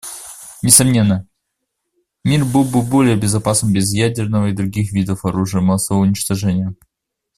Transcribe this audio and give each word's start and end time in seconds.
Несомненно, 0.63 1.27
мир 2.23 2.43
был 2.43 2.63
бы 2.63 2.81
более 2.81 3.15
безопасным 3.15 3.71
без 3.71 3.93
ядерного 3.93 4.47
и 4.47 4.51
других 4.55 4.91
видов 4.93 5.25
оружия 5.25 5.61
массового 5.61 6.01
уничтожения. 6.01 6.73